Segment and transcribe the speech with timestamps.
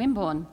[0.00, 0.46] Wimborne.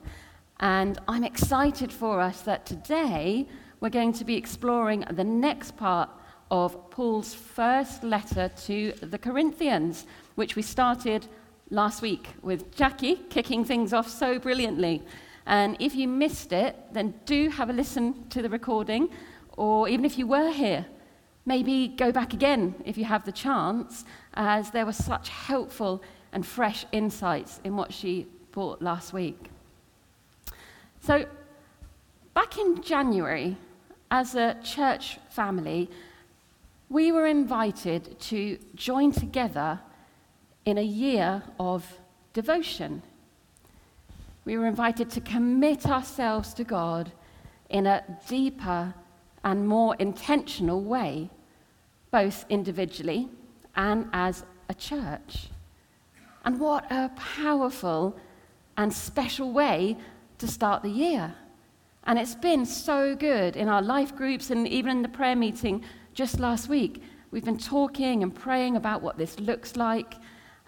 [0.60, 3.48] And I'm excited for us that today
[3.80, 6.10] we're going to be exploring the next part
[6.50, 11.26] of Paul's first letter to the Corinthians, which we started
[11.70, 15.02] last week with Jackie kicking things off so brilliantly.
[15.46, 19.08] And if you missed it, then do have a listen to the recording,
[19.56, 20.84] or even if you were here,
[21.46, 24.04] maybe go back again if you have the chance,
[24.34, 26.02] as there were such helpful
[26.32, 28.26] and fresh insights in what she
[28.58, 29.50] last week.
[31.00, 31.26] So,
[32.34, 33.56] back in January,
[34.10, 35.88] as a church family,
[36.88, 39.78] we were invited to join together
[40.64, 42.00] in a year of
[42.32, 43.02] devotion.
[44.44, 47.12] We were invited to commit ourselves to God
[47.68, 48.94] in a deeper
[49.44, 51.30] and more intentional way,
[52.10, 53.28] both individually
[53.76, 55.48] and as a church.
[56.44, 58.16] And what a powerful
[58.78, 59.98] and special way
[60.38, 61.34] to start the year.
[62.04, 65.84] And it's been so good in our life groups and even in the prayer meeting
[66.14, 67.02] just last week.
[67.30, 70.14] We've been talking and praying about what this looks like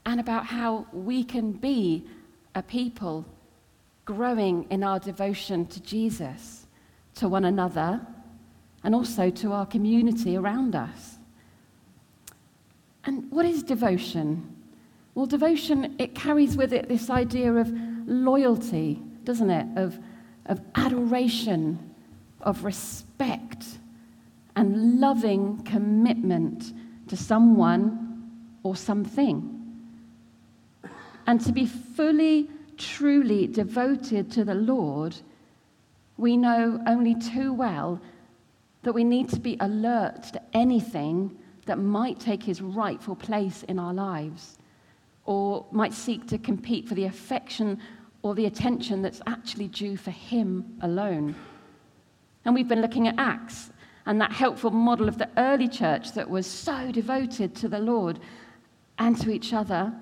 [0.04, 2.04] and about how we can be
[2.54, 3.24] a people
[4.04, 6.66] growing in our devotion to Jesus,
[7.14, 8.00] to one another,
[8.82, 11.18] and also to our community around us.
[13.04, 14.56] And what is devotion?
[15.14, 17.72] Well, devotion, it carries with it this idea of
[18.06, 19.66] loyalty, doesn't it?
[19.76, 19.98] Of,
[20.46, 21.78] of adoration,
[22.40, 23.64] of respect,
[24.56, 26.72] and loving commitment
[27.08, 28.30] to someone
[28.62, 29.56] or something.
[31.26, 35.16] And to be fully truly devoted to the Lord,
[36.16, 38.00] we know only too well
[38.82, 43.78] that we need to be alert to anything that might take his rightful place in
[43.78, 44.58] our lives
[45.24, 47.78] or might seek to compete for the affection
[48.22, 51.34] or the attention that's actually due for him alone.
[52.44, 53.70] And we've been looking at Acts
[54.06, 58.18] and that helpful model of the early church that was so devoted to the Lord
[58.98, 59.92] and to each other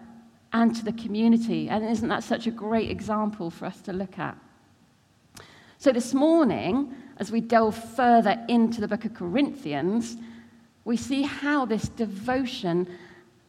[0.52, 1.68] and to the community.
[1.68, 4.36] And isn't that such a great example for us to look at?
[5.78, 10.16] So, this morning, as we delve further into the book of Corinthians,
[10.84, 12.88] we see how this devotion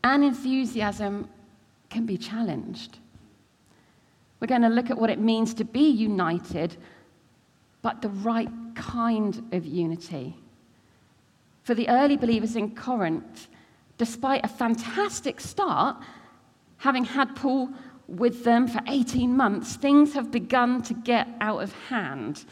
[0.04, 1.28] and enthusiasm
[1.90, 3.00] can be challenged.
[4.40, 6.78] We're going to look at what it means to be united,
[7.82, 10.36] but the right kind of unity.
[11.64, 13.48] For the early believers in Corinth,
[13.98, 15.98] despite a fantastic start,
[16.78, 17.70] having had Paul
[18.08, 22.46] with them for 18 months, things have begun to get out of hand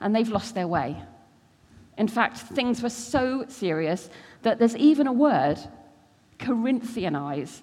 [0.00, 0.96] and they've lost their way.
[1.98, 4.08] In fact, things were so serious
[4.42, 5.58] that there's even a word,
[6.38, 7.62] Corinthianize,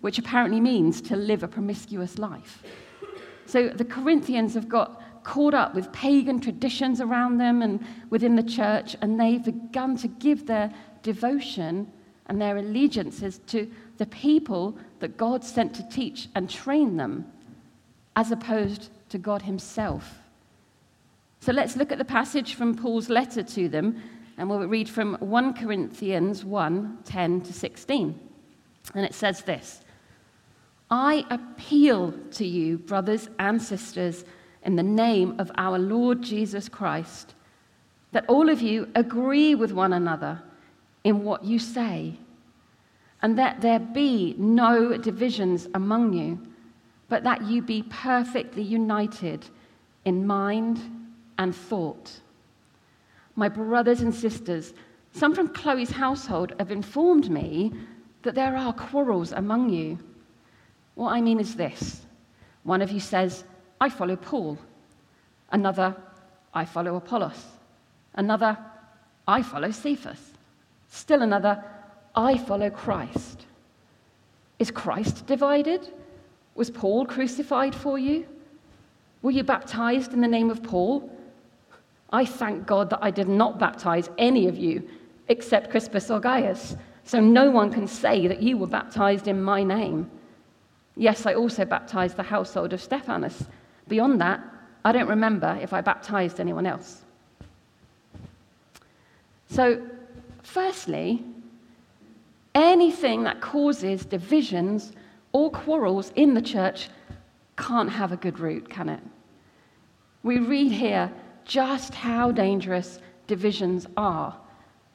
[0.00, 2.62] which apparently means to live a promiscuous life.
[3.46, 8.42] So the Corinthians have got caught up with pagan traditions around them and within the
[8.42, 10.72] church, and they've begun to give their
[11.02, 11.90] devotion
[12.26, 17.30] and their allegiances to the people that God sent to teach and train them,
[18.16, 20.18] as opposed to God Himself.
[21.40, 24.00] So let's look at the passage from Paul's letter to them,
[24.38, 28.18] and we'll read from 1 Corinthians 1 10 to 16.
[28.94, 29.80] And it says this
[30.90, 34.24] I appeal to you, brothers and sisters,
[34.64, 37.34] in the name of our Lord Jesus Christ,
[38.12, 40.42] that all of you agree with one another
[41.04, 42.18] in what you say
[43.22, 46.40] and that there be no divisions among you,
[47.08, 49.46] but that you be perfectly united
[50.04, 50.80] in mind
[51.38, 52.20] and thought.
[53.36, 54.72] My brothers and sisters,
[55.12, 57.72] some from Chloe's household have informed me
[58.22, 59.98] that there are quarrels among you.
[61.00, 62.02] What I mean is this
[62.62, 63.44] one of you says,
[63.80, 64.58] I follow Paul.
[65.50, 65.96] Another,
[66.52, 67.42] I follow Apollos.
[68.12, 68.58] Another,
[69.26, 70.20] I follow Cephas.
[70.90, 71.64] Still another,
[72.14, 73.46] I follow Christ.
[74.58, 75.88] Is Christ divided?
[76.54, 78.26] Was Paul crucified for you?
[79.22, 81.10] Were you baptized in the name of Paul?
[82.12, 84.86] I thank God that I did not baptize any of you
[85.28, 89.62] except Crispus or Gaius, so no one can say that you were baptized in my
[89.62, 90.10] name.
[90.96, 93.44] Yes, I also baptized the household of Stephanas.
[93.88, 94.40] Beyond that,
[94.84, 97.02] I don't remember if I baptized anyone else.
[99.48, 99.82] So,
[100.42, 101.24] firstly,
[102.54, 104.92] Anything that causes divisions
[105.32, 106.88] or quarrels in the church
[107.56, 109.00] can't have a good root, can it?
[110.22, 111.12] We read here
[111.44, 114.36] just how dangerous divisions are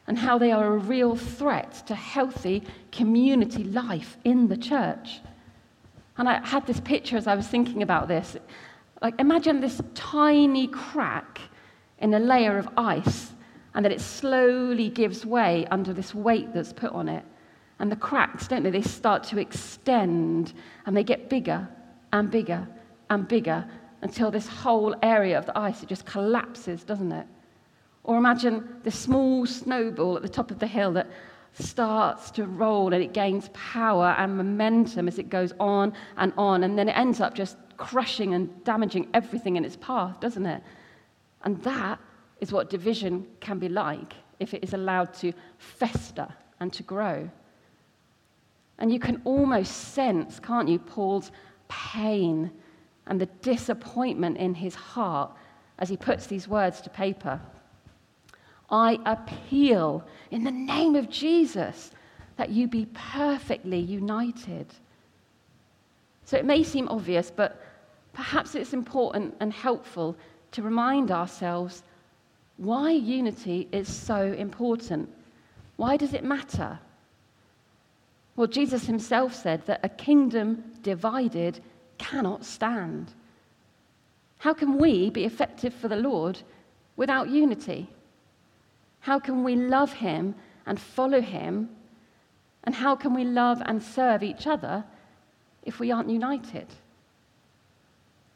[0.07, 5.21] and how they are a real threat to healthy community life in the church.
[6.18, 8.38] And I had this picture as I was thinking about this.
[9.02, 11.40] Like, imagine this tiny crack
[12.00, 13.34] in a layer of ice,
[13.74, 17.24] and that it slowly gives way under this weight that's put on it.
[17.80, 18.70] And the cracks, don't they?
[18.70, 20.54] They start to extend
[20.86, 21.68] and they get bigger
[22.14, 22.66] and bigger
[23.10, 23.66] and bigger
[24.02, 27.28] until this whole area of the ice it just collapses, doesn't it?
[28.06, 31.08] Or imagine this small snowball at the top of the hill that
[31.57, 36.63] starts to roll and it gains power and momentum as it goes on and on,
[36.63, 40.62] and then it ends up just crushing and damaging everything in its path, doesn't it?
[41.44, 42.00] And that
[42.42, 46.28] is what division can be like if it is allowed to fester
[46.60, 47.30] and to grow.
[48.78, 51.31] And you can almost sense, can't you, Paul's
[51.69, 52.52] pain
[53.07, 55.31] and the disappointment in his heart
[55.80, 57.40] as he puts these words to paper.
[58.70, 61.92] I appeal in the name of Jesus
[62.38, 64.68] that you be perfectly united.
[66.26, 67.62] So it may seem obvious, but
[68.14, 70.18] perhaps it's important and helpful
[70.52, 71.84] to remind ourselves
[72.58, 75.10] why unity is so important.
[75.76, 76.80] Why does it matter?
[78.36, 81.62] Well, Jesus himself said that a kingdom divided
[81.98, 83.14] cannot stand.
[84.40, 86.40] How can we be effective for the Lord
[86.98, 87.90] without unity?
[89.06, 90.34] How can we love him
[90.66, 91.69] and follow him?
[92.63, 94.84] And how can we love and serve each other
[95.62, 96.66] if we aren't united?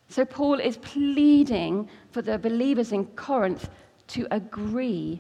[0.10, 3.68] So, Paul is pleading for the believers in Corinth
[4.10, 5.19] to agree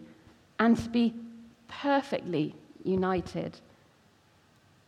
[0.59, 1.15] and to be
[1.67, 2.53] perfectly
[2.83, 3.59] united.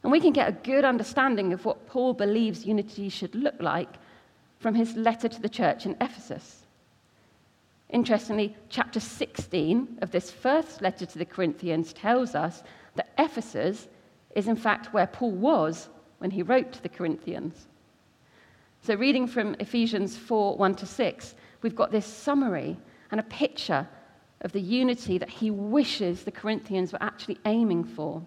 [0.04, 3.96] And we can get a good understanding of what Paul believes unity should look like
[4.60, 6.61] from his letter to the church in Ephesus.
[7.92, 12.64] Interestingly, chapter 16 of this first letter to the Corinthians tells us
[12.96, 13.90] that Ephesus
[14.34, 15.90] is, in fact, where Paul was
[16.20, 17.68] when he wrote to the Corinthians.
[18.82, 22.78] So, reading from Ephesians 4 1 to 6, we've got this summary
[23.12, 23.88] and a picture
[24.40, 28.24] of the unity that he wishes the Corinthians were actually aiming for.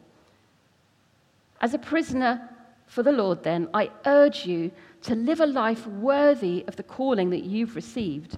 [1.62, 2.50] As a prisoner
[2.86, 4.70] for the Lord, then, I urge you
[5.02, 8.36] to live a life worthy of the calling that you've received.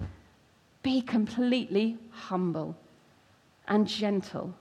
[0.87, 2.73] Be completely humble
[3.67, 4.53] and gentle.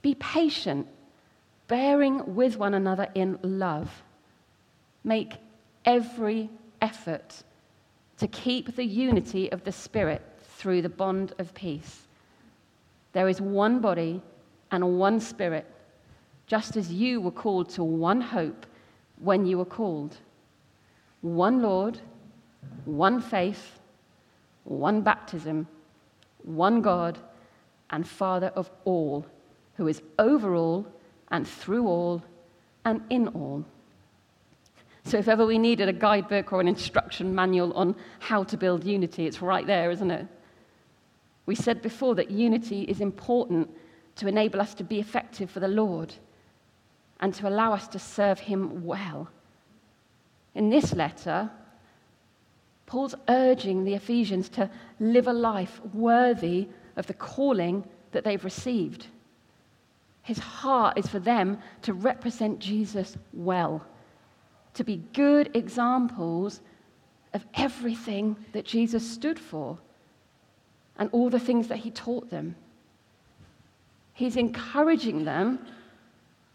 [0.00, 0.86] Be patient,
[1.66, 4.04] bearing with one another in love.
[5.02, 5.32] Make
[5.84, 6.48] every
[6.80, 7.42] effort
[8.18, 12.06] to keep the unity of the Spirit through the bond of peace.
[13.12, 14.22] There is one body
[14.70, 15.66] and one Spirit
[16.46, 18.66] just as you were called to one hope
[19.18, 20.18] when you were called
[21.22, 21.98] one Lord,
[22.84, 23.80] one faith,
[24.64, 25.66] one baptism,
[26.42, 27.18] one God,
[27.90, 29.26] and Father of all,
[29.76, 30.86] who is over all
[31.30, 32.22] and through all
[32.84, 33.64] and in all.
[35.04, 38.84] So, if ever we needed a guidebook or an instruction manual on how to build
[38.84, 40.26] unity, it's right there, isn't it?
[41.44, 43.68] We said before that unity is important
[44.16, 46.14] to enable us to be effective for the Lord
[47.20, 49.28] and to allow us to serve him well.
[50.54, 51.50] In this letter,
[52.92, 54.68] Paul's urging the Ephesians to
[55.00, 59.06] live a life worthy of the calling that they've received.
[60.20, 63.82] His heart is for them to represent Jesus well,
[64.74, 66.60] to be good examples
[67.32, 69.78] of everything that Jesus stood for
[70.98, 72.54] and all the things that he taught them.
[74.12, 75.64] He's encouraging them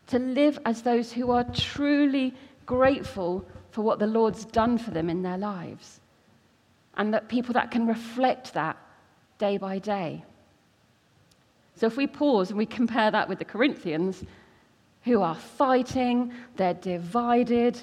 [0.06, 2.36] to live as those who are truly
[2.68, 6.00] grateful for what the Lord's done for them in their lives.
[6.98, 8.76] And that people that can reflect that
[9.38, 10.24] day by day.
[11.76, 14.24] So if we pause and we compare that with the Corinthians,
[15.04, 17.82] who are fighting, they're divided,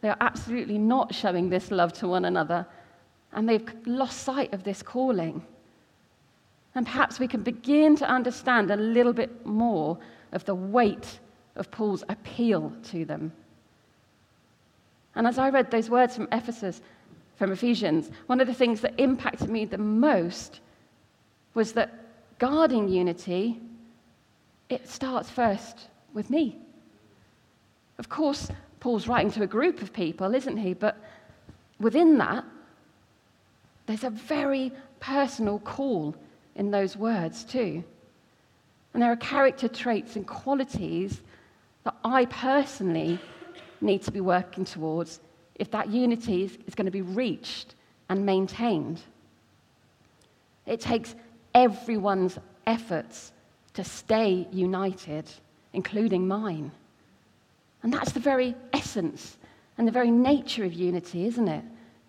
[0.00, 2.66] they're absolutely not showing this love to one another,
[3.32, 5.44] and they've lost sight of this calling.
[6.74, 9.98] And perhaps we can begin to understand a little bit more
[10.32, 11.20] of the weight
[11.56, 13.32] of Paul's appeal to them.
[15.14, 16.80] And as I read those words from Ephesus,
[17.36, 20.60] from Ephesians, one of the things that impacted me the most
[21.54, 21.92] was that
[22.38, 23.60] guarding unity,
[24.68, 26.56] it starts first with me.
[27.98, 30.74] Of course, Paul's writing to a group of people, isn't he?
[30.74, 30.96] But
[31.78, 32.44] within that,
[33.86, 36.14] there's a very personal call
[36.54, 37.84] in those words, too.
[38.92, 41.20] And there are character traits and qualities
[41.84, 43.18] that I personally
[43.80, 45.20] need to be working towards
[45.56, 47.74] if that unity is, is going to be reached
[48.08, 49.00] and maintained.
[50.66, 51.14] It takes
[51.54, 53.32] everyone's efforts
[53.74, 55.28] to stay united,
[55.72, 56.70] including mine.
[57.82, 59.36] And that's the very essence
[59.78, 61.64] and the very nature of unity, isn't it?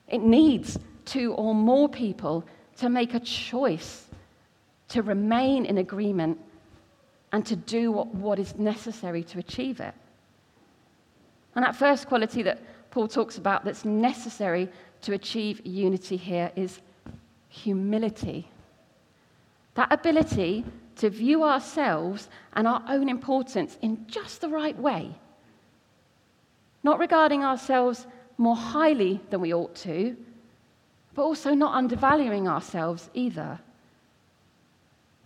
[0.07, 2.45] It needs two or more people
[2.77, 4.07] to make a choice
[4.89, 6.39] to remain in agreement
[7.31, 9.93] and to do what, what is necessary to achieve it.
[11.55, 12.59] And that first quality that
[12.93, 14.69] Paul talks about that's necessary
[15.01, 16.79] to achieve unity here is
[17.49, 18.47] humility.
[19.73, 20.63] That ability
[20.97, 25.09] to view ourselves and our own importance in just the right way.
[26.83, 28.05] Not regarding ourselves
[28.37, 30.15] more highly than we ought to,
[31.15, 33.59] but also not undervaluing ourselves either.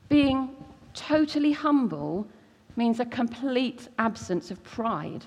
[0.07, 0.55] Being
[0.93, 2.29] totally humble
[2.77, 5.25] means a complete absence of pride,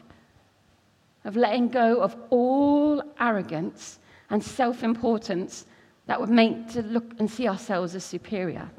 [1.25, 3.99] of letting go of all arrogance
[4.31, 5.67] and self importance
[6.07, 8.71] that would make to look and see ourselves as superior.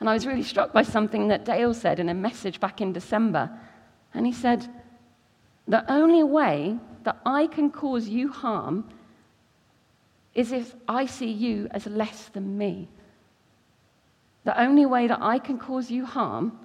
[0.00, 2.92] And I was really struck by something that Dale said in a message back in
[2.92, 3.50] December.
[4.14, 4.68] And he said,
[5.68, 8.88] The only way that I can cause you harm
[10.34, 12.88] is if I see you as less than me.
[14.44, 16.58] The only way that I can cause you harm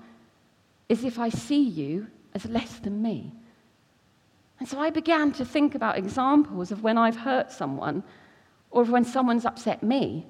[0.90, 3.32] is if I see you as less than me.
[4.62, 8.04] And so I began to think about examples of when I've hurt someone
[8.70, 10.28] or when someone's upset me.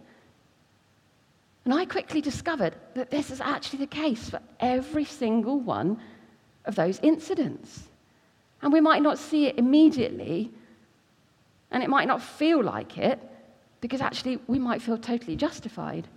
[1.65, 5.99] And I quickly discovered that this is actually the case for every single one
[6.63, 7.89] of those incidents.
[8.61, 10.49] And we might not see it immediately,
[11.69, 13.19] and it might not feel like it,
[13.81, 16.07] because actually we might feel totally justified.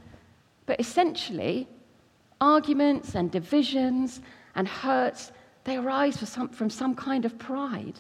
[0.66, 1.66] But essentially,
[2.40, 4.20] arguments and divisions
[4.54, 5.32] and hurts,
[5.64, 7.98] they arise some, from some kind of pride.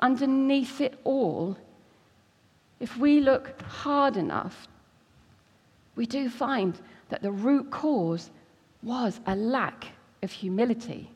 [0.00, 1.56] Underneath it all,
[2.80, 4.66] if we look hard enough,
[5.94, 6.78] we do find
[7.10, 8.30] that the root cause
[8.82, 9.88] was a lack
[10.22, 11.10] of humility.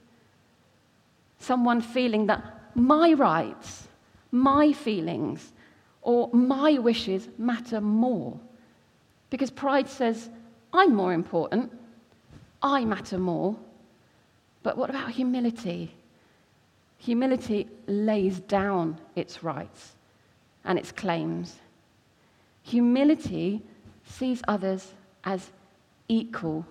[1.38, 2.42] Someone feeling that
[2.74, 3.88] my rights,
[4.30, 5.52] my feelings,
[6.02, 8.38] or my wishes matter more.
[9.30, 10.28] Because pride says,
[10.72, 11.72] I'm more important,
[12.62, 13.56] I matter more.
[14.66, 15.94] But what about humility?
[16.98, 19.94] Humility lays down its rights
[20.64, 21.60] and its claims.
[22.64, 23.62] Humility
[24.04, 24.92] sees others
[25.22, 25.52] as
[26.08, 26.66] equal.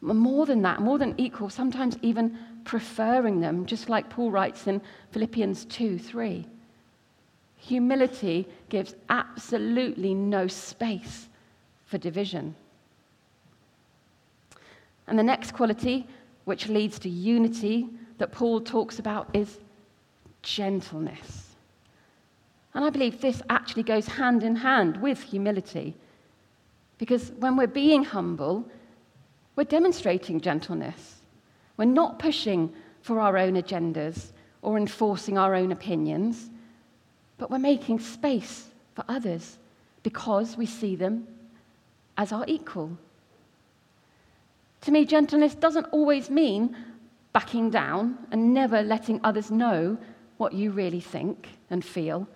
[0.00, 4.82] More than that, more than equal, sometimes even preferring them, just like Paul writes in
[5.12, 6.44] Philippians 2 3.
[7.58, 11.28] Humility gives absolutely no space
[11.86, 12.56] for division.
[15.06, 16.08] And the next quality,
[16.48, 17.86] which leads to unity,
[18.16, 19.58] that Paul talks about is
[20.40, 21.54] gentleness.
[22.72, 25.94] And I believe this actually goes hand in hand with humility.
[26.96, 28.64] Because when we're being humble,
[29.56, 31.16] we're demonstrating gentleness.
[31.76, 36.48] We're not pushing for our own agendas or enforcing our own opinions,
[37.36, 39.58] but we're making space for others
[40.02, 41.28] because we see them
[42.16, 42.96] as our equal.
[44.82, 46.76] To me, gentleness doesn't always mean
[47.32, 49.98] backing down and never letting others know
[50.36, 52.26] what you really think and feel.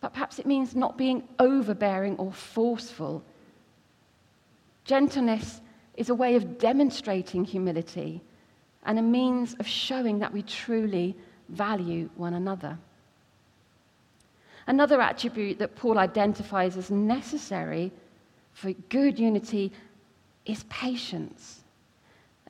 [0.00, 3.22] But perhaps it means not being overbearing or forceful
[4.90, 5.60] Gentleness
[5.96, 8.20] is a way of demonstrating humility
[8.84, 11.16] and a means of showing that we truly
[11.48, 12.76] value one another.
[14.66, 17.92] Another attribute that Paul identifies as necessary
[18.52, 19.72] for good unity
[20.50, 21.60] is patience.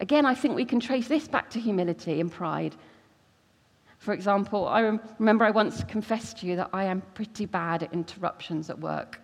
[0.00, 2.74] Again, I think we can trace this back to humility and pride.
[3.98, 4.80] For example, I
[5.18, 9.20] remember I once confessed to you that I am pretty bad at interruptions at work.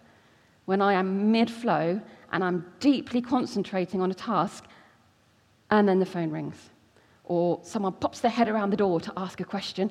[0.66, 4.64] When I am mid flow and I'm deeply concentrating on a task,
[5.70, 6.70] and then the phone rings,
[7.24, 9.90] or someone pops their head around the door to ask a question,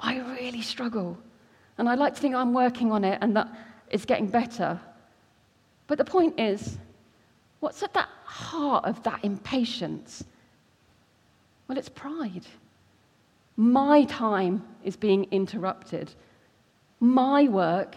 [0.00, 1.18] I really struggle.
[1.76, 3.48] And I like to think I'm working on it and that
[3.90, 4.80] it's getting better.
[5.86, 6.78] But the point is,
[7.64, 10.22] what's at the heart of that impatience?
[11.66, 12.44] Well, it's pride.
[13.56, 16.12] My time is being interrupted.
[17.00, 17.96] My work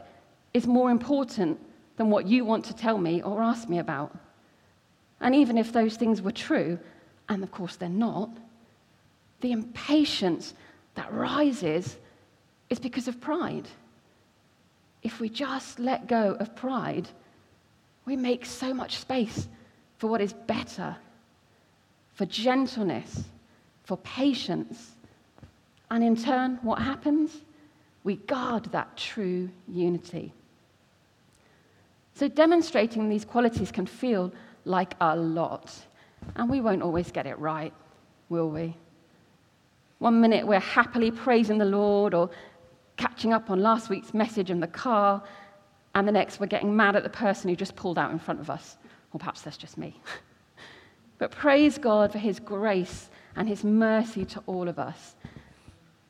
[0.53, 1.59] is more important
[1.97, 4.17] than what you want to tell me or ask me about.
[5.19, 6.79] And even if those things were true,
[7.27, 8.29] and of course they're not,
[9.41, 10.53] the impatience
[10.95, 11.97] that rises
[12.69, 13.67] is because of pride.
[15.03, 17.09] If we just let go of pride,
[18.05, 19.49] we make so much space
[19.97, 20.95] for what is better,
[22.13, 23.23] for gentleness,
[23.83, 24.91] for patience.
[25.89, 27.41] And in turn, what happens?
[28.03, 30.33] We guard that true unity.
[32.13, 34.31] So, demonstrating these qualities can feel
[34.65, 35.73] like a lot.
[36.35, 37.73] And we won't always get it right,
[38.29, 38.75] will we?
[39.99, 42.29] One minute we're happily praising the Lord or
[42.97, 45.23] catching up on last week's message in the car,
[45.95, 48.39] and the next we're getting mad at the person who just pulled out in front
[48.39, 48.77] of us.
[49.17, 49.99] Or perhaps that's just me.
[51.17, 55.15] but praise God for his grace and his mercy to all of us,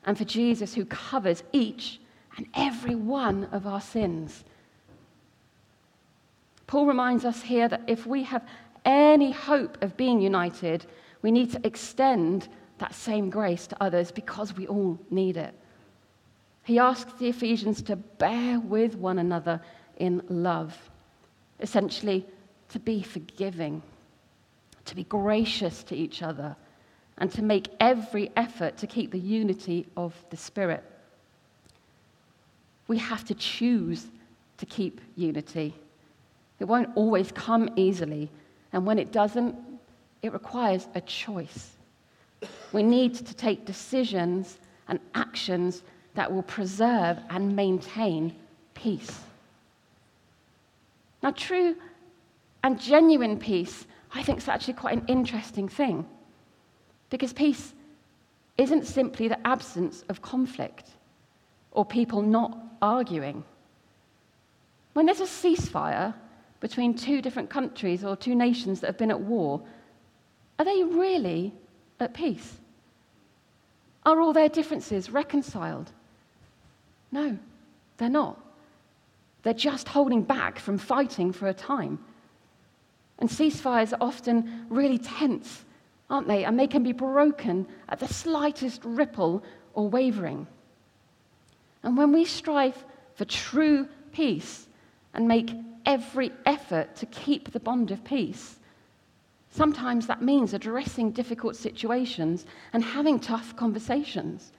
[0.04, 2.00] and for Jesus who covers each
[2.36, 4.44] and every one of our sins.
[6.66, 8.46] Paul reminds us here that if we have
[8.84, 10.84] any hope of being united,
[11.22, 12.46] we need to extend
[12.76, 15.54] that same grace to others because we all need it.
[16.62, 19.62] He asks the Ephesians to bear with one another
[19.96, 20.76] in love,
[21.60, 22.26] essentially,
[22.70, 23.82] to be forgiving,
[24.84, 26.56] to be gracious to each other,
[27.18, 30.84] and to make every effort to keep the unity of the Spirit.
[32.86, 34.06] We have to choose
[34.58, 35.74] to keep unity.
[36.58, 38.30] It won't always come easily,
[38.72, 39.56] and when it doesn't,
[40.22, 41.70] it requires a choice.
[42.72, 44.58] We need to take decisions
[44.88, 45.82] and actions
[46.14, 48.34] that will preserve and maintain
[48.74, 49.20] peace.
[51.22, 51.76] Now, true
[52.62, 56.06] and genuine peace, I think, is actually quite an interesting thing
[57.10, 57.72] because peace
[58.56, 60.90] isn't simply the absence of conflict
[61.70, 63.44] or people not arguing.
[64.94, 66.14] When there's a ceasefire
[66.60, 69.62] between two different countries or two nations that have been at war,
[70.58, 71.52] are they really
[72.00, 72.58] at peace?
[74.04, 75.92] Are all their differences reconciled?
[77.12, 77.38] No,
[77.96, 78.40] they're not.
[79.42, 81.98] They're just holding back from fighting for a time.
[83.18, 85.64] And ceasefires are often really tense,
[86.08, 86.44] aren't they?
[86.44, 89.42] And they can be broken at the slightest ripple
[89.74, 90.46] or wavering.
[91.82, 92.84] And when we strive
[93.14, 94.68] for true peace
[95.14, 95.52] and make
[95.84, 98.58] every effort to keep the bond of peace,
[99.50, 104.52] sometimes that means addressing difficult situations and having tough conversations.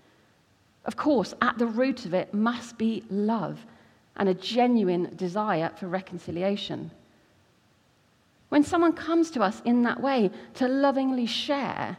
[0.86, 3.66] Of course, at the root of it must be love
[4.16, 6.92] and a genuine desire for reconciliation.
[8.50, 11.98] When someone comes to us in that way to lovingly share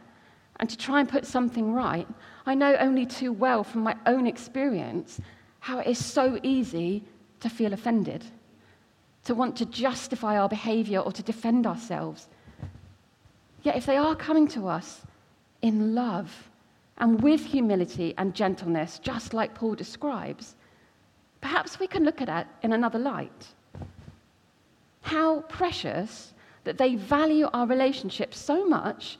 [0.57, 2.07] and to try and put something right,
[2.45, 5.19] I know only too well from my own experience
[5.59, 7.03] how it is so easy
[7.39, 8.25] to feel offended,
[9.23, 12.27] to want to justify our behavior or to defend ourselves.
[13.63, 15.01] Yet, if they are coming to us
[15.61, 16.49] in love
[16.97, 20.55] and with humility and gentleness, just like Paul describes,
[21.39, 23.47] perhaps we can look at it in another light.
[25.01, 29.17] How precious that they value our relationship so much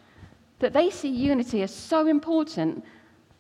[0.59, 2.83] that they see unity as so important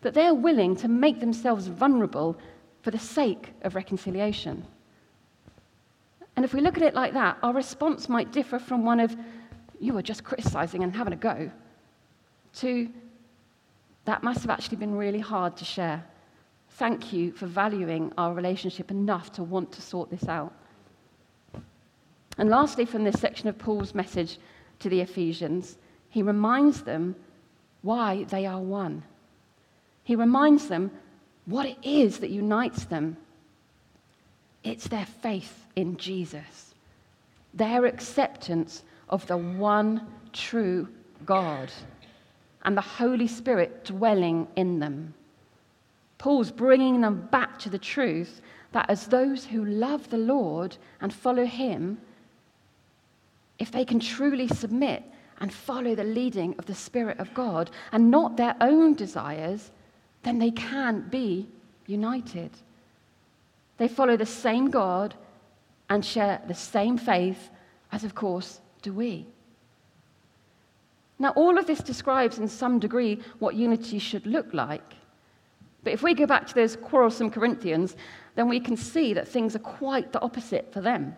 [0.01, 2.35] that they're willing to make themselves vulnerable
[2.81, 4.65] for the sake of reconciliation.
[6.35, 9.15] And if we look at it like that, our response might differ from one of,
[9.79, 11.51] you were just criticizing and having a go,
[12.55, 12.89] to,
[14.05, 16.03] that must have actually been really hard to share.
[16.71, 20.53] Thank you for valuing our relationship enough to want to sort this out.
[22.41, 24.39] And lastly, from this section of Paul's message
[24.79, 25.77] to the Ephesians,
[26.09, 27.15] he reminds them
[27.83, 29.03] why they are one.
[30.05, 30.89] He reminds them
[31.45, 33.15] what it is that unites them.
[34.63, 36.73] It's their faith in Jesus,
[37.53, 40.87] their acceptance of the one true
[41.27, 41.71] God,
[42.63, 45.13] and the Holy Spirit dwelling in them.
[46.17, 51.13] Paul's bringing them back to the truth that as those who love the Lord and
[51.13, 51.99] follow Him,
[53.61, 55.03] if they can truly submit
[55.39, 59.69] and follow the leading of the Spirit of God and not their own desires,
[60.23, 61.47] then they can be
[61.85, 62.49] united.
[63.77, 65.13] They follow the same God
[65.91, 67.51] and share the same faith,
[67.91, 69.27] as of course do we.
[71.19, 74.95] Now, all of this describes in some degree what unity should look like.
[75.83, 77.95] But if we go back to those quarrelsome Corinthians,
[78.33, 81.15] then we can see that things are quite the opposite for them.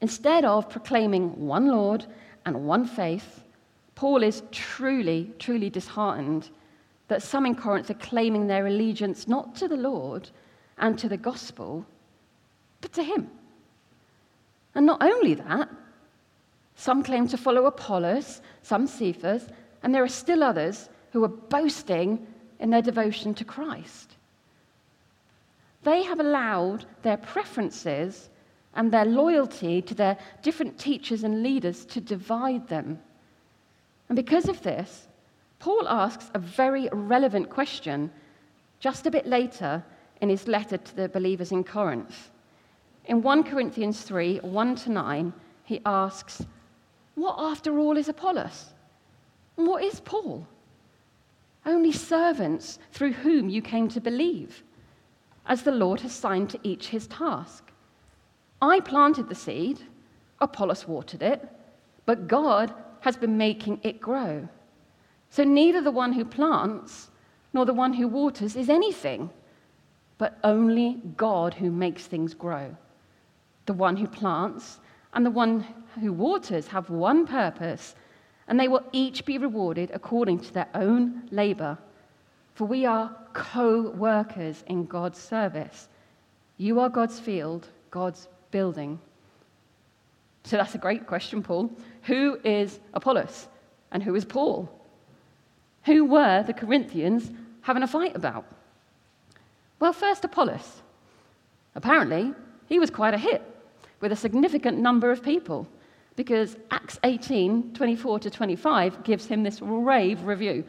[0.00, 2.06] Instead of proclaiming one Lord
[2.46, 3.44] and one faith,
[3.94, 6.48] Paul is truly, truly disheartened
[7.08, 10.30] that some in Corinth are claiming their allegiance not to the Lord
[10.78, 11.84] and to the gospel,
[12.80, 13.30] but to him.
[14.74, 15.68] And not only that,
[16.76, 19.48] some claim to follow Apollos, some Cephas,
[19.82, 22.26] and there are still others who are boasting
[22.58, 24.16] in their devotion to Christ.
[25.82, 28.30] They have allowed their preferences
[28.74, 32.98] and their loyalty to their different teachers and leaders to divide them.
[34.08, 35.08] And because of this,
[35.58, 38.10] Paul asks a very relevant question
[38.78, 39.84] just a bit later
[40.20, 42.30] in his letter to the believers in Corinth.
[43.06, 45.32] In 1 Corinthians 3 1 to 9,
[45.64, 46.44] he asks,
[47.14, 48.72] What after all is Apollos?
[49.56, 50.46] And what is Paul?
[51.66, 54.62] only servants through whom you came to believe,
[55.46, 57.69] as the Lord has signed to each his task.
[58.62, 59.80] I planted the seed,
[60.40, 61.48] Apollos watered it,
[62.06, 64.48] but God has been making it grow.
[65.30, 67.08] So neither the one who plants
[67.52, 69.30] nor the one who waters is anything,
[70.18, 72.76] but only God who makes things grow.
[73.66, 74.78] The one who plants
[75.14, 75.64] and the one
[76.00, 77.94] who waters have one purpose,
[78.46, 81.78] and they will each be rewarded according to their own labor.
[82.54, 85.88] For we are co workers in God's service.
[86.58, 88.98] You are God's field, God's building.
[90.44, 91.70] So that's a great question, Paul.
[92.02, 93.48] Who is Apollos
[93.92, 94.68] and who is Paul?
[95.84, 97.30] Who were the Corinthians
[97.62, 98.44] having a fight about?
[99.78, 100.82] Well, first, Apollos.
[101.74, 102.34] Apparently,
[102.68, 103.42] he was quite a hit
[104.00, 105.66] with a significant number of people
[106.16, 110.64] because Acts 18 24 to 25 gives him this rave review.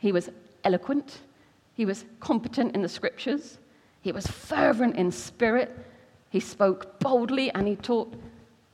[0.00, 0.30] He was
[0.64, 1.18] eloquent,
[1.74, 3.58] he was competent in the scriptures,
[4.00, 5.76] he was fervent in spirit,
[6.30, 8.12] he spoke boldly, and he taught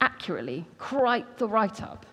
[0.01, 2.07] accurately, quite the write up.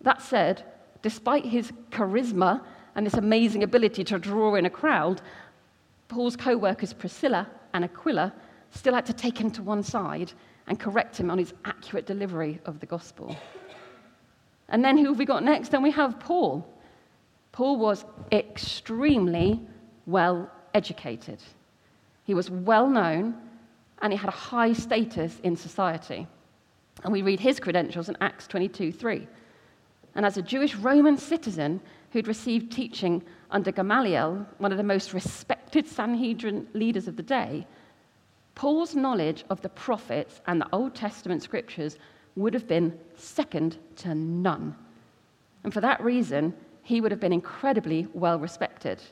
[0.00, 0.64] That said,
[1.02, 2.62] despite his charisma
[2.94, 5.20] and this amazing ability to draw in a crowd,
[6.08, 8.32] Paul's co workers Priscilla and Aquila
[8.70, 10.32] still had to take him to one side
[10.66, 13.36] and correct him on his accurate delivery of the gospel.
[14.68, 15.70] And then who have we got next?
[15.70, 16.66] Then we have Paul.
[17.52, 19.60] Paul was extremely
[20.06, 21.40] well educated.
[22.24, 23.34] He was well known
[24.02, 26.26] and he had a high status in society.
[27.04, 29.26] And we read his credentials in Acts 22 3.
[30.14, 31.80] And as a Jewish Roman citizen
[32.12, 37.66] who'd received teaching under Gamaliel, one of the most respected Sanhedrin leaders of the day,
[38.54, 41.98] Paul's knowledge of the prophets and the Old Testament scriptures
[42.36, 44.74] would have been second to none.
[45.64, 49.02] And for that reason, he would have been incredibly well respected,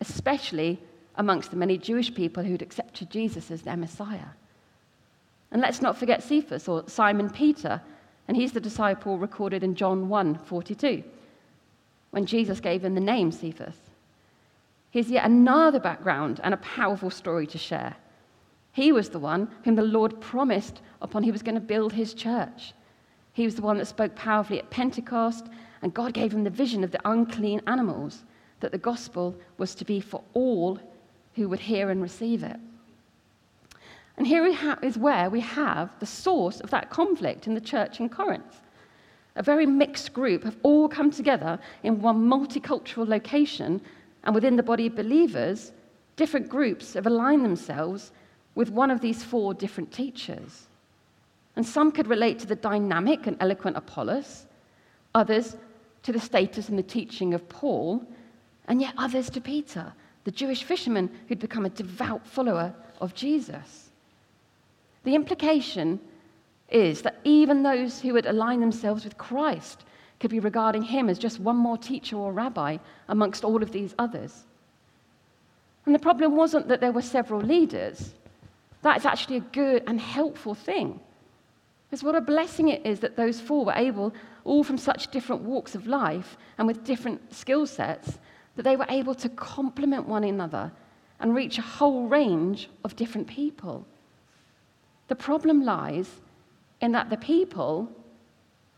[0.00, 0.80] especially
[1.20, 4.30] amongst the many Jewish people who'd accepted Jesus as their Messiah.
[5.52, 7.82] And let's not forget Cephas or Simon Peter,
[8.26, 11.04] and he's the disciple recorded in John 1 42,
[12.10, 13.76] when Jesus gave him the name Cephas.
[14.90, 17.96] Here's yet another background and a powerful story to share.
[18.72, 22.14] He was the one whom the Lord promised upon he was going to build his
[22.14, 22.72] church.
[23.34, 25.48] He was the one that spoke powerfully at Pentecost,
[25.82, 28.24] and God gave him the vision of the unclean animals,
[28.60, 30.80] that the gospel was to be for all
[31.34, 32.56] who would hear and receive it.
[34.16, 34.44] And here
[34.82, 38.60] is where we have the source of that conflict in the church in Corinth.
[39.36, 43.80] A very mixed group have all come together in one multicultural location,
[44.24, 45.72] and within the body of believers,
[46.16, 48.12] different groups have aligned themselves
[48.54, 50.66] with one of these four different teachers.
[51.56, 54.46] And some could relate to the dynamic and eloquent Apollos,
[55.14, 55.56] others
[56.02, 58.04] to the status and the teaching of Paul,
[58.68, 59.92] and yet others to Peter,
[60.24, 63.90] the Jewish fisherman who'd become a devout follower of Jesus.
[65.04, 66.00] The implication
[66.68, 69.84] is that even those who would align themselves with Christ
[70.20, 72.76] could be regarding him as just one more teacher or rabbi
[73.08, 74.44] amongst all of these others.
[75.86, 78.12] And the problem wasn't that there were several leaders,
[78.82, 81.00] that is actually a good and helpful thing.
[81.88, 85.42] Because what a blessing it is that those four were able, all from such different
[85.42, 88.18] walks of life and with different skill sets,
[88.60, 90.70] that they were able to complement one another
[91.18, 93.86] and reach a whole range of different people.
[95.08, 96.20] The problem lies
[96.82, 97.90] in that the people,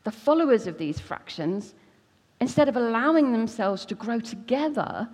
[0.04, 1.74] the followers of these fractions,
[2.40, 5.08] instead of allowing themselves to grow together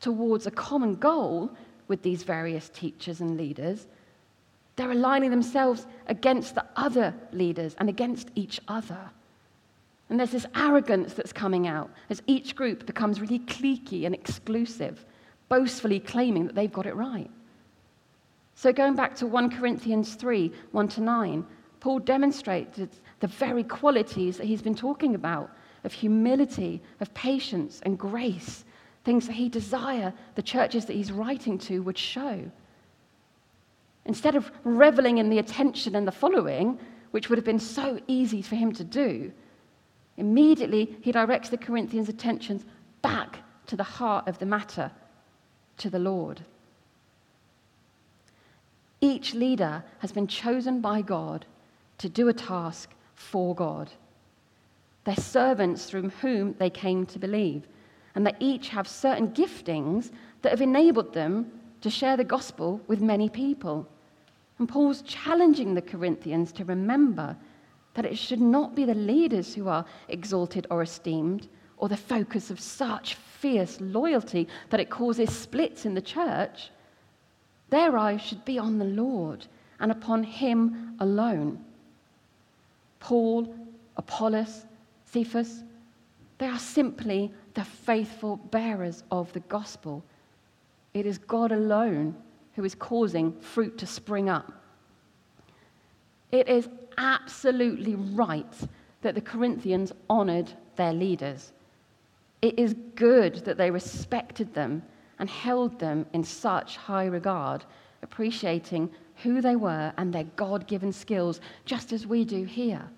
[0.00, 1.52] towards a common goal
[1.86, 3.86] with these various teachers and leaders,
[4.74, 8.98] they're aligning themselves against the other leaders and against each other.
[10.10, 15.04] And there's this arrogance that's coming out as each group becomes really cliquey and exclusive,
[15.48, 17.30] boastfully claiming that they've got it right.
[18.54, 21.46] So, going back to 1 Corinthians 3 1 to 9,
[21.80, 22.90] Paul demonstrated
[23.20, 25.50] the very qualities that he's been talking about
[25.84, 28.64] of humility, of patience, and grace,
[29.04, 32.50] things that he desire the churches that he's writing to would show.
[34.06, 36.78] Instead of reveling in the attention and the following,
[37.12, 39.30] which would have been so easy for him to do,
[40.18, 42.64] immediately he directs the Corinthians' attentions
[43.00, 44.90] back to the heart of the matter,
[45.78, 46.42] to the Lord.
[49.00, 51.46] Each leader has been chosen by God
[51.98, 53.90] to do a task for God.
[55.04, 57.66] They're servants through whom they came to believe,
[58.14, 60.10] and they each have certain giftings
[60.42, 61.50] that have enabled them
[61.80, 63.86] to share the gospel with many people.
[64.58, 67.36] And Paul's challenging the Corinthians to remember
[67.98, 72.48] that it should not be the leaders who are exalted or esteemed, or the focus
[72.48, 76.70] of such fierce loyalty that it causes splits in the church.
[77.70, 79.48] Their eyes should be on the Lord
[79.80, 81.64] and upon him alone.
[83.00, 83.52] Paul,
[83.96, 84.64] Apollos,
[85.04, 85.64] Cephas,
[86.38, 90.04] they are simply the faithful bearers of the gospel.
[90.94, 92.14] It is God alone
[92.54, 94.57] who is causing fruit to spring up.
[96.30, 98.54] It is absolutely right
[99.02, 101.52] that the Corinthians honored their leaders.
[102.42, 104.82] It is good that they respected them
[105.18, 107.64] and held them in such high regard,
[108.02, 108.90] appreciating
[109.22, 112.88] who they were and their God given skills, just as we do here.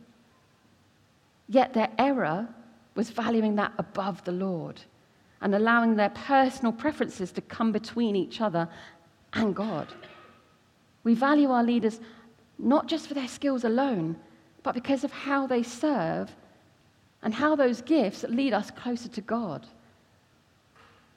[1.48, 2.48] Yet their error
[2.94, 4.80] was valuing that above the Lord
[5.40, 8.68] and allowing their personal preferences to come between each other
[9.32, 9.88] and God.
[11.02, 12.00] We value our leaders
[12.62, 14.16] not just for their skills alone,
[14.62, 16.34] but because of how they serve
[17.22, 19.66] and how those gifts lead us closer to God.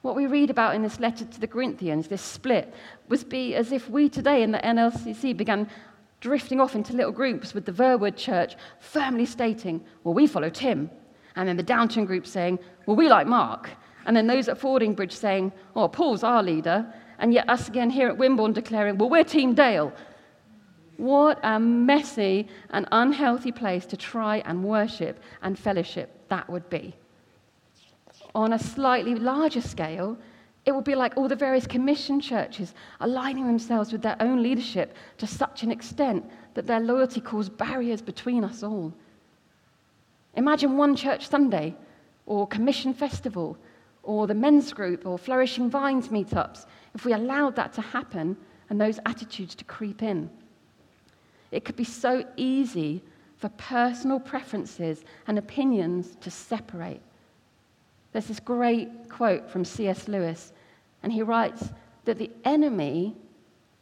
[0.02, 2.74] What we read about in this letter to the Corinthians, this split,
[3.08, 5.68] was be as if we today in the NLCC began
[6.20, 10.90] drifting off into little groups with the Verwood Church firmly stating, well, we follow Tim.
[11.36, 13.70] And then the Downton group saying, well, we like Mark.
[14.06, 16.86] And then those at Fordingbridge saying, oh, Paul's our leader.
[17.18, 19.92] And yet us again here at Wimborne declaring, well, we're Team Dale.
[20.96, 26.94] What a messy and unhealthy place to try and worship and fellowship that would be.
[28.34, 30.16] On a slightly larger scale,
[30.64, 34.94] it would be like all the various commission churches aligning themselves with their own leadership
[35.18, 38.92] to such an extent that their loyalty caused barriers between us all.
[40.36, 41.74] Imagine one church Sunday,
[42.26, 43.56] or commission festival,
[44.02, 48.36] or the men's group, or flourishing vines meetups, if we allowed that to happen
[48.70, 50.30] and those attitudes to creep in.
[51.54, 53.00] It could be so easy
[53.36, 57.00] for personal preferences and opinions to separate.
[58.10, 60.08] There's this great quote from C.S.
[60.08, 60.52] Lewis,
[61.04, 61.68] and he writes
[62.06, 63.14] that the enemy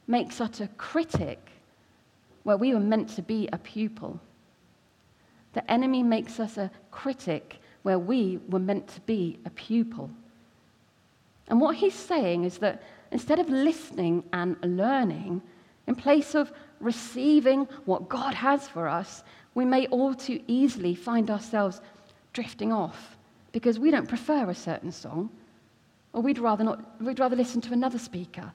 [0.06, 1.48] makes us a critic
[2.42, 4.20] where we were meant to be a pupil.
[5.54, 10.10] The enemy makes us a critic where we were meant to be a pupil.
[11.48, 15.40] And what he's saying is that instead of listening and learning,
[15.86, 16.52] in place of
[16.82, 19.22] receiving what God has for us,
[19.54, 21.80] we may all too easily find ourselves
[22.32, 23.16] drifting off
[23.52, 25.30] because we don't prefer a certain song,
[26.12, 28.52] or we'd rather, not, we'd rather listen to another speaker.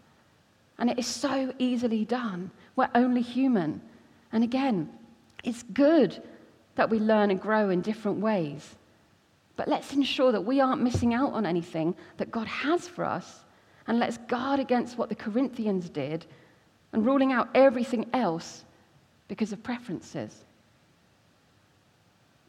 [0.79, 2.51] And it is so easily done.
[2.75, 3.81] We're only human.
[4.31, 4.89] And again,
[5.43, 6.21] it's good
[6.75, 8.75] that we learn and grow in different ways.
[9.55, 13.43] But let's ensure that we aren't missing out on anything that God has for us.
[13.87, 16.25] And let's guard against what the Corinthians did
[16.93, 18.63] and ruling out everything else
[19.27, 20.43] because of preferences.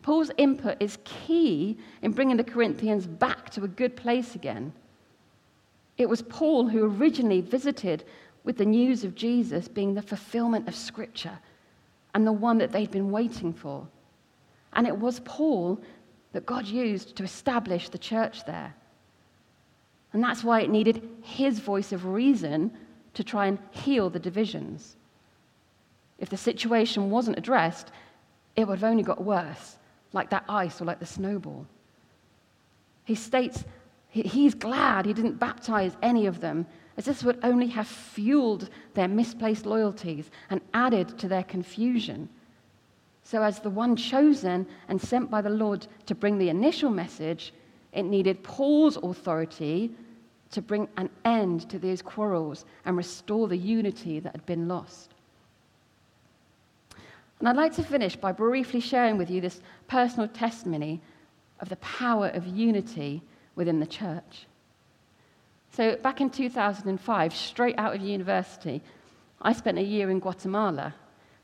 [0.02, 4.72] Paul's input is key in bringing the Corinthians back to a good place again.
[5.96, 8.04] It was Paul who originally visited
[8.44, 11.38] with the news of Jesus being the fulfillment of Scripture
[12.14, 13.86] and the one that they'd been waiting for.
[14.72, 15.80] And it was Paul
[16.32, 18.74] that God used to establish the church there.
[20.12, 22.70] And that's why it needed his voice of reason
[23.18, 24.96] to try and heal the divisions.
[26.20, 27.90] If the situation wasn't addressed,
[28.54, 29.76] it would have only got worse,
[30.12, 31.66] like that ice or like the snowball.
[33.02, 33.64] He states
[34.10, 36.64] he's glad he didn't baptize any of them,
[36.96, 42.28] as this would only have fueled their misplaced loyalties and added to their confusion.
[43.24, 47.52] So, as the one chosen and sent by the Lord to bring the initial message,
[47.92, 49.90] it needed Paul's authority
[50.50, 55.10] to bring an end to these quarrels and restore the unity that had been lost.
[57.38, 61.00] And I'd like to finish by briefly sharing with you this personal testimony
[61.60, 63.22] of the power of unity
[63.54, 64.46] within the church.
[65.72, 68.82] So, back in 2005, straight out of university,
[69.40, 70.94] I spent a year in Guatemala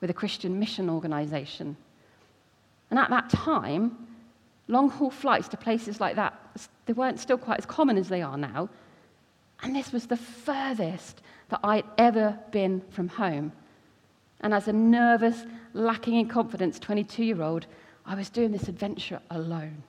[0.00, 1.76] with a Christian mission organization.
[2.90, 3.96] And at that time,
[4.66, 6.34] long haul flights to places like that,
[6.86, 8.68] they weren't still quite as common as they are now.
[9.62, 13.52] And this was the furthest that I'd ever been from home.
[14.40, 17.66] And as a nervous, lacking in confidence 22 year old,
[18.04, 19.82] I was doing this adventure alone.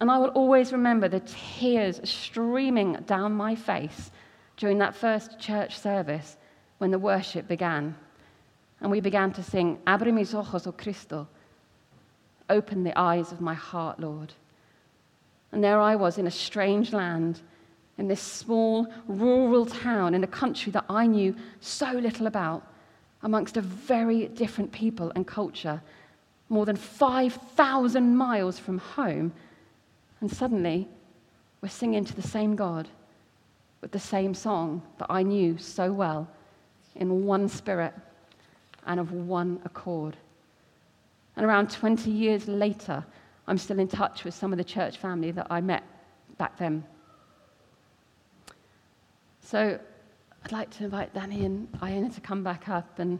[0.00, 4.10] And I will always remember the tears streaming down my face
[4.56, 6.36] during that first church service
[6.78, 7.94] when the worship began.
[8.80, 11.28] And we began to sing, Abre mis ojos, oh Cristo.
[12.48, 14.32] Open the eyes of my heart, Lord.
[15.52, 17.40] And there I was in a strange land
[18.00, 22.66] in this small rural town in a country that I knew so little about,
[23.22, 25.82] amongst a very different people and culture,
[26.48, 29.34] more than 5,000 miles from home.
[30.22, 30.88] And suddenly,
[31.60, 32.88] we're singing to the same God
[33.82, 36.26] with the same song that I knew so well
[36.94, 37.92] in one spirit
[38.86, 40.16] and of one accord.
[41.36, 43.04] And around 20 years later,
[43.46, 45.82] I'm still in touch with some of the church family that I met
[46.38, 46.82] back then.
[49.50, 49.80] So
[50.44, 53.18] I'd like to invite Danny and Iona to come back up, and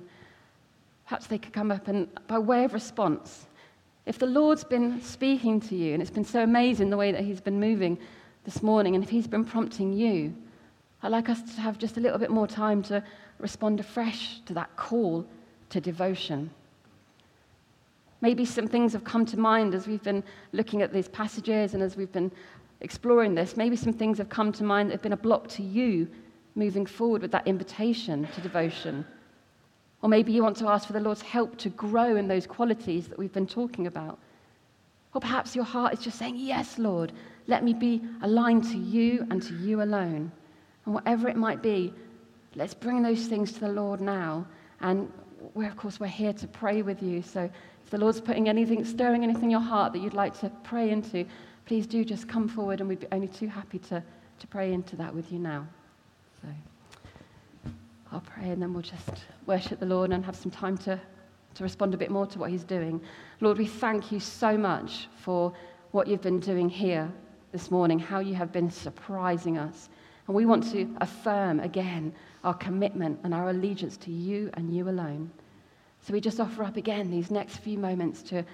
[1.05, 3.47] perhaps they could come up and, by way of response,
[4.07, 7.25] if the Lord's been speaking to you, and it's been so amazing the way that
[7.25, 7.99] He's been moving
[8.45, 10.33] this morning, and if He's been prompting you,
[11.03, 13.03] I'd like us to have just a little bit more time to
[13.41, 15.27] respond afresh to that call
[15.71, 16.49] to devotion.
[18.21, 21.83] Maybe some things have come to mind as we've been looking at these passages and
[21.83, 22.31] as we've been
[22.81, 23.57] exploring this.
[23.57, 26.09] Maybe some things have come to mind that have been a block to you
[26.55, 29.05] moving forward with that invitation to devotion.
[30.03, 33.09] Or maybe you want to ask for the Lord's help to grow in those qualities
[33.09, 34.19] that we've been talking about.
[35.15, 37.13] Or perhaps your heart is just saying, Yes, Lord,
[37.47, 40.31] let me be aligned to you and to you alone.
[40.85, 41.93] And whatever it might be,
[42.55, 44.47] let's bring those things to the Lord now.
[44.81, 45.13] And
[45.55, 47.23] we're, of course, we're here to pray with you.
[47.23, 47.51] So
[47.85, 50.91] if the Lord's putting anything, stirring anything in your heart that you'd like to pray
[50.91, 51.27] into,
[51.71, 54.03] please do just come forward and we'd be only too happy to,
[54.41, 55.65] to pray into that with you now.
[56.43, 56.49] So
[58.11, 59.09] I'll pray and then we'll just
[59.47, 61.01] worship the Lord and have some time to,
[61.55, 63.01] to respond a bit more to what He's doing.
[63.41, 65.53] Lord, we thank you so much for
[65.93, 67.09] what you've been doing here
[67.53, 69.91] this morning, how you have been surprising us.
[70.27, 74.89] And we want to affirm again our commitment and our allegiance to you and you
[74.89, 75.31] alone.
[76.03, 78.45] So we just offer up again these next few moments to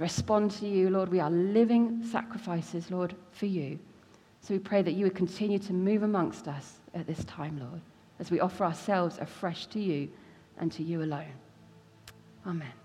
[0.00, 1.10] respond to you, Lord.
[1.10, 3.78] We are living sacrifices, Lord, for you.
[4.40, 7.82] So we pray that you would continue to move amongst us at this time, Lord,
[8.18, 10.08] as we offer ourselves afresh to you
[10.58, 11.34] and to you alone.
[12.46, 12.79] Amen.